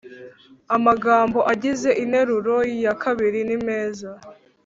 amagambo 0.75 1.39
agize 1.53 1.89
interuro 2.03 2.55
yakabiri 2.85 3.39
nimeza 3.49 4.09